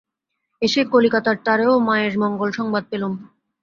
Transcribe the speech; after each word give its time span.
এসে 0.61 0.81
কলিকাতার 0.93 1.37
তারেও 1.45 1.73
মায়ের 1.87 2.15
মঙ্গল 2.23 2.49
সংবাদ 2.59 2.83
পেলুম। 2.91 3.13